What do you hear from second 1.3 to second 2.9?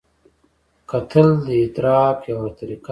د ادراک یوه طریقه ده